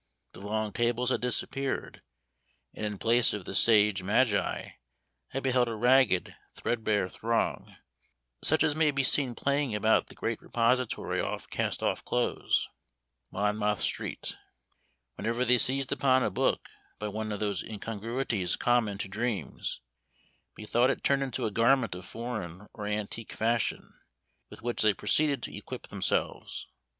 [0.31, 2.01] The long tables had disappeared,
[2.73, 4.69] and, in place of the sage magi,
[5.31, 7.75] I beheld a ragged, threadbare throng,
[8.43, 12.67] such as may be seen plying about the great repository of cast off clothes,
[13.29, 14.35] Monmouth Street.
[15.17, 19.81] Whenever they seized upon a book, by one of those incongruities common to dreams,
[20.57, 23.87] methought it turned into a garment of foreign or antique fashion,
[24.49, 26.67] with which they proceeded to equip themselves.